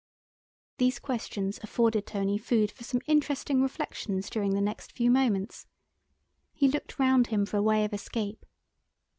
[0.79, 5.67] These questions afforded Tony food for some interesting reflections during the next few moments.
[6.55, 8.43] He looked round him for a way of escape.